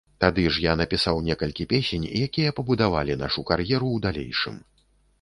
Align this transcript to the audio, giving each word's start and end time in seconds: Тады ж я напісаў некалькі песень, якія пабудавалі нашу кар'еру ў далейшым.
Тады 0.23 0.45
ж 0.53 0.63
я 0.63 0.71
напісаў 0.79 1.21
некалькі 1.27 1.69
песень, 1.75 2.09
якія 2.25 2.57
пабудавалі 2.63 3.21
нашу 3.27 3.49
кар'еру 3.53 3.87
ў 3.95 4.07
далейшым. 4.11 4.63